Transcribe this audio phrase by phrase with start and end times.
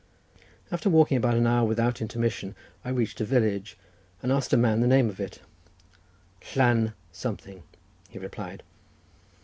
[0.71, 3.77] After walking about an hour without intermission I reached a village,
[4.23, 5.41] and asked a man the name of it.
[6.57, 7.61] "Llan— something,"
[8.09, 8.63] he replied.